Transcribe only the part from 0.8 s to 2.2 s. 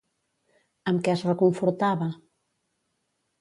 Amb què es reconfortava?